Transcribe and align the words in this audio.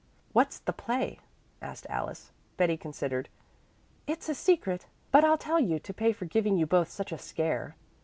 "What's 0.33 0.57
the 0.57 0.73
play?" 0.73 1.19
asked 1.61 1.85
Alice. 1.87 2.31
Betty 2.57 2.75
considered. 2.75 3.29
"It's 4.07 4.29
a 4.29 4.33
secret, 4.33 4.87
but 5.11 5.23
I'll 5.23 5.37
tell 5.37 5.59
you 5.59 5.77
to 5.77 5.93
pay 5.93 6.11
for 6.11 6.25
giving 6.25 6.57
you 6.57 6.65
both 6.65 6.89
such 6.89 7.11
a 7.11 7.19
scare. 7.19 7.75